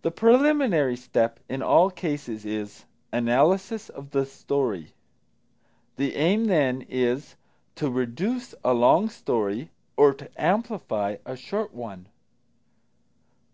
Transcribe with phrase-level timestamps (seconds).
[0.00, 4.94] The preliminary step in all cases is Analysis of the Story.
[5.96, 7.36] The aim, then, is
[7.74, 12.08] to reduce a long story or to amplify a short one.